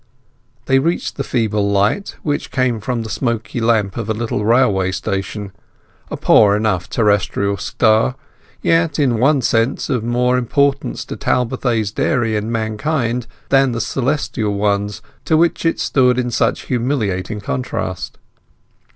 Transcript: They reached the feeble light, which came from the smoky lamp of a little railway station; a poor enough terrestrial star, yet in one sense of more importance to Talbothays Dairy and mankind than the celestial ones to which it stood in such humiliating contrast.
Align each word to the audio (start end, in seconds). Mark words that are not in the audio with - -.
They 0.65 0.79
reached 0.79 1.15
the 1.15 1.23
feeble 1.23 1.69
light, 1.69 2.15
which 2.23 2.49
came 2.49 2.79
from 2.79 3.03
the 3.03 3.09
smoky 3.11 3.59
lamp 3.61 3.97
of 3.97 4.09
a 4.09 4.15
little 4.15 4.43
railway 4.43 4.91
station; 4.93 5.51
a 6.09 6.17
poor 6.17 6.55
enough 6.55 6.89
terrestrial 6.89 7.57
star, 7.57 8.15
yet 8.63 8.97
in 8.97 9.19
one 9.19 9.43
sense 9.43 9.91
of 9.91 10.03
more 10.03 10.39
importance 10.39 11.05
to 11.05 11.15
Talbothays 11.15 11.91
Dairy 11.91 12.35
and 12.35 12.51
mankind 12.51 13.27
than 13.49 13.73
the 13.73 13.79
celestial 13.79 14.55
ones 14.55 15.03
to 15.25 15.37
which 15.37 15.67
it 15.67 15.79
stood 15.79 16.17
in 16.17 16.31
such 16.31 16.61
humiliating 16.61 17.39
contrast. 17.39 18.17